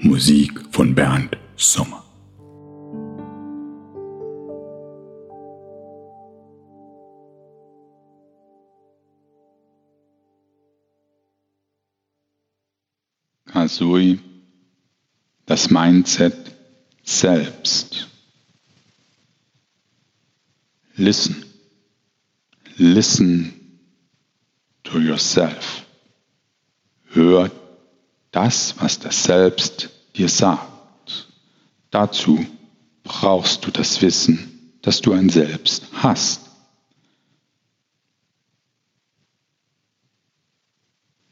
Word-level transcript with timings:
Musik 0.00 0.52
von 0.70 0.94
Bernd 0.94 1.36
Sommer. 1.56 2.04
Kasui, 13.46 14.20
das 15.46 15.68
Mindset 15.70 16.54
selbst. 17.02 18.08
Listen. 20.94 21.44
Listen 22.76 23.80
to 24.84 25.00
yourself. 25.00 25.84
Hör 27.06 27.50
das, 28.30 28.74
was 28.80 28.98
das 28.98 29.24
Selbst 29.24 29.90
dir 30.16 30.28
sagt. 30.28 31.28
Dazu 31.90 32.44
brauchst 33.02 33.64
du 33.64 33.70
das 33.70 34.02
Wissen, 34.02 34.76
dass 34.82 35.00
du 35.00 35.12
ein 35.12 35.30
Selbst 35.30 35.84
hast. 35.94 36.42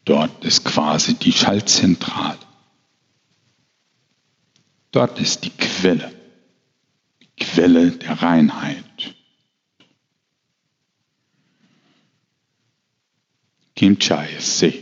Dort 0.04 0.44
ist 0.44 0.64
quasi 0.64 1.14
die 1.14 1.32
Schaltzentrale. 1.32 2.38
Dort 4.92 5.18
ist 5.18 5.44
die 5.44 5.50
Quelle, 5.50 6.12
die 7.20 7.44
Quelle 7.44 7.90
der 7.90 8.22
Reinheit. 8.22 9.14
Kim 13.74 13.98
Chai 13.98 14.28
Se, 14.38 14.72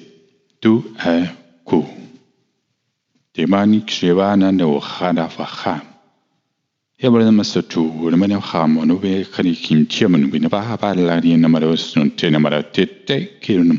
du 0.60 0.94
er 0.98 1.34
ku. 1.64 2.03
Demani 3.36 3.80
kshevana 3.86 4.52
na 4.52 4.66
ukhana 4.66 5.28
faha. 5.28 5.82
Hebra 6.98 7.24
namaste 7.24 7.62
tu, 7.68 7.82
namane 8.10 8.40
khamo, 8.40 8.84
nube 8.86 9.24
kani 9.26 9.54
kinchia 9.56 10.08
manu, 10.08 10.28
binaba 10.28 10.62
habala 10.62 11.20
ni 11.22 11.36
namara 11.36 11.76
sunte 11.76 12.30
namara 12.30 12.62
tete 12.62 13.40
kirunum. 13.40 13.78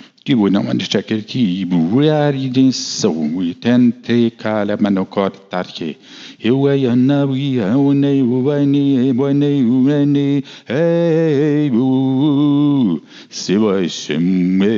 Gud, 0.23 0.53
man 0.53 0.79
försöker 0.79 1.21
tillbörjärjdinsson, 1.21 3.53
ten 3.61 3.91
te 3.91 4.29
kala 4.29 4.77
manokortarke. 4.77 5.95
Hua 6.43 6.75
e 6.75 6.85
haune, 6.85 8.21
huani, 8.21 9.11
huani, 9.11 9.61
huani, 9.61 10.43
e 10.67 11.69
bu, 11.73 12.99
siwa 13.29 13.89
shimme. 13.89 14.77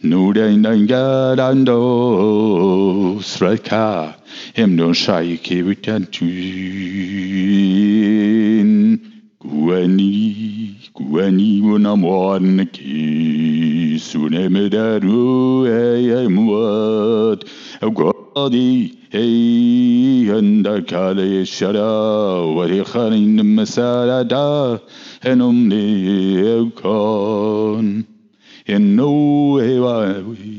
Nudain 0.00 0.62
dangadando, 0.62 1.80
straka, 3.22 4.14
hemnon 4.54 4.94
shaike 4.94 5.64
tu 6.12 6.26
guani. 9.40 10.45
Kuaniun 10.94 11.86
amwanki 11.86 13.98
sunemedaru 13.98 15.66
eyemwat 15.66 17.40
agwadi 17.82 18.92
ey 19.12 20.30
andakale 20.38 21.44
shara 21.54 21.90
warikharin 22.56 23.36
masarada 23.56 24.46
enumni 25.30 25.82
evkon 26.54 27.86
eno 28.74 29.10
evawi 29.70 30.54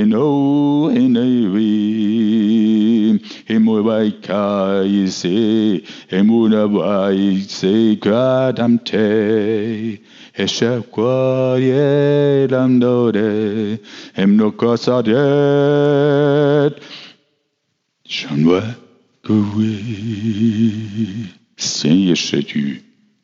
eno 0.00 0.26
enevi 1.02 1.72
emu 3.48 3.82
baika 3.82 4.82
ise 4.86 5.82
emu 6.10 6.48
na 6.48 6.68
baise 6.68 7.96
kadamte 8.00 10.00
eshe 10.42 10.70
kwarie 10.92 12.46
lamdore 12.52 13.78
emno 14.16 14.50
kosadet 14.60 15.14
shanwa 18.08 18.62
kuwi 19.26 19.72
sen 21.56 21.98
yeshetu 22.08 22.60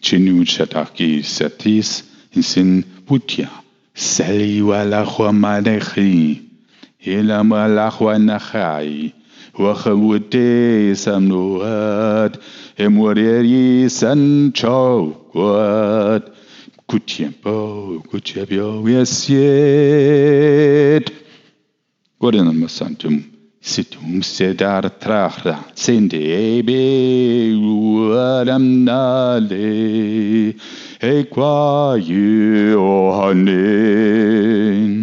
chinu 0.00 0.44
chataki 0.44 1.22
satis 1.22 2.04
insin 2.36 2.82
putia 3.06 3.48
saliwa 3.94 4.84
la 4.84 5.04
huamanehi 5.04 6.42
ilamalahuanahai 7.00 9.12
وخموتي 9.58 10.94
سمنوات 10.94 12.36
هم 12.80 12.98
وريري 12.98 13.88
سن 13.88 14.50
چاو 14.54 15.12
قوات 15.34 16.22
كوتيم 16.86 17.32
باو 17.44 18.00
كوتيا 18.00 18.44
بياو 18.44 18.88
يسيت 18.88 19.40
قرن 22.20 22.48
المسانتم 22.48 23.20
ستم 23.62 24.20
سدار 24.20 24.88
تراخرا 24.88 25.58
سندي 25.74 26.62
بي 26.62 27.54
ولم 27.54 28.84
نالي 28.84 30.54
هي 31.00 31.22
قوايو 31.22 33.12
هنين 33.12 34.94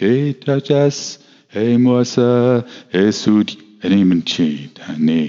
بيتا 0.00 0.58
جاسم 0.58 1.25
e 1.56 1.78
mwasa 1.78 2.64
e 2.92 3.12
sudi 3.12 3.58
e 3.82 4.04
mnchi 4.04 4.70
tani 4.74 5.20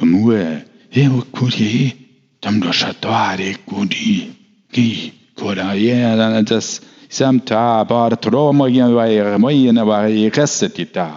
mwe 0.00 0.62
e 0.90 1.08
wakuri 1.08 1.92
tamdo 2.40 2.72
shatware 2.72 3.54
kudi. 3.66 4.34
Ki 4.72 5.12
kora 5.38 5.74
yena 5.74 6.42
das 6.42 6.80
samta 7.08 7.84
bar 7.88 8.16
troma 8.20 8.68
yen 8.68 8.94
vaire 8.94 9.38
moyen 9.38 9.78
vaire 9.86 10.30
resetita 10.30 11.08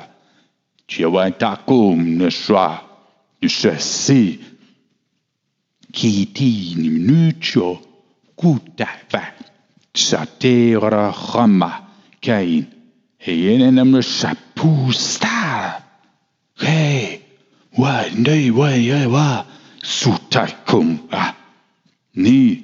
tu 0.88 1.12
wa 1.14 1.26
e, 1.26 1.30
e, 1.30 1.32
takum 1.32 2.18
ne 2.18 2.30
shwa 2.30 2.68
du 3.42 3.48
chassi 3.50 4.40
qui 5.92 6.26
ti 6.32 6.76
minucho 6.78 7.80
kuta 8.36 8.90
va 9.12 9.24
satera 9.94 11.12
rama 11.34 11.72
kain. 12.22 12.79
Heene 13.22 13.72
nemlig 13.72 14.06
Chapustar. 14.06 15.84
Hey, 16.56 17.20
wandei 17.78 18.50
wai 18.52 19.08
wa 19.08 19.46
sutakum. 19.84 21.00
Ni 22.16 22.64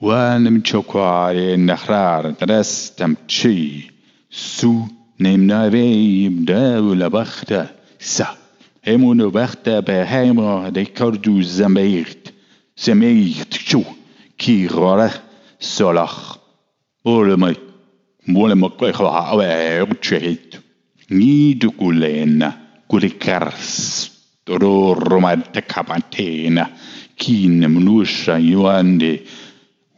وانم 0.00 0.62
چوکواری 0.62 1.56
نخرار 1.56 2.30
درستم 2.30 3.16
چی 3.26 3.90
سو 4.30 4.86
نیم 5.20 5.46
ناریم 5.46 6.44
دول 6.44 7.08
بخت 7.08 7.52
سا 7.98 8.26
همونو 8.82 9.30
بخت 9.30 9.68
به 9.68 10.06
هیما 10.10 10.70
دی 10.70 10.84
کردو 10.84 11.42
زمیرت 11.42 12.32
زمیرت 12.76 13.50
چو 13.50 13.82
کی 14.38 14.68
غاره 14.68 15.10
سلاخ 15.58 16.38
اولمت 17.02 17.67
solach 18.28 18.44
ole 18.44 18.54
mai 18.54 18.54
mole 18.54 18.54
ma 18.54 18.68
kwa 18.92 19.28
awe 19.28 19.82
ucheit 19.82 20.58
ni 21.10 21.54
du 21.54 21.70
kulena 21.70 22.52
kulikars 22.88 24.18
Dororoma 24.48 25.36
tekapatena. 25.52 26.70
Kine 27.16 27.68
mnusha 27.68 28.38
yuande. 28.38 29.22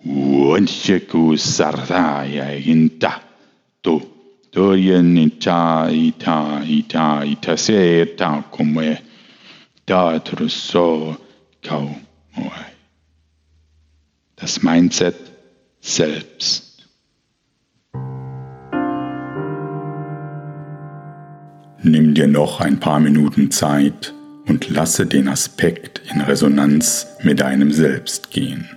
Wancheku 0.04 1.38
saraya 1.38 2.56
inta. 2.58 3.20
To. 3.82 4.02
Doyen 4.52 5.16
ita 5.16 5.86
ita 5.92 6.60
ita 6.66 7.24
ita 7.24 7.56
se 7.56 8.04
ta 8.16 8.42
come. 8.50 8.98
Da 9.86 10.18
so 10.48 11.16
kau 11.62 11.94
moai. 12.36 12.72
Das 14.36 14.58
Mindset 14.64 15.14
selbst. 15.80 16.69
Nimm 21.82 22.12
dir 22.12 22.26
noch 22.26 22.60
ein 22.60 22.78
paar 22.78 23.00
Minuten 23.00 23.50
Zeit 23.50 24.12
und 24.46 24.68
lasse 24.68 25.06
den 25.06 25.28
Aspekt 25.28 26.02
in 26.12 26.20
Resonanz 26.20 27.06
mit 27.22 27.40
deinem 27.40 27.72
Selbst 27.72 28.30
gehen. 28.30 28.68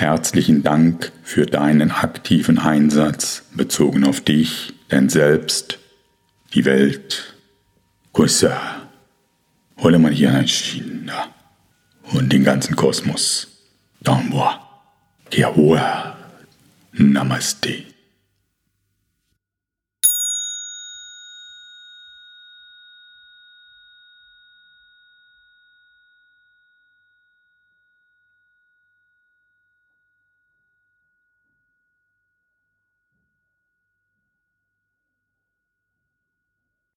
Herzlichen 0.00 0.62
Dank 0.62 1.12
für 1.22 1.44
deinen 1.44 1.90
aktiven 1.90 2.58
Einsatz 2.58 3.42
bezogen 3.54 4.04
auf 4.04 4.22
dich, 4.22 4.72
dein 4.88 5.10
Selbst, 5.10 5.78
die 6.54 6.64
Welt. 6.64 7.34
Kusa, 8.10 8.58
hole 9.76 9.98
mal 9.98 10.10
hier 10.10 10.32
ein 10.32 10.48
China 10.48 11.28
und 12.14 12.32
den 12.32 12.44
ganzen 12.44 12.76
Kosmos. 12.76 13.48
Danwa, 14.00 14.66
Kiawa, 15.30 16.16
Namaste. 16.92 17.89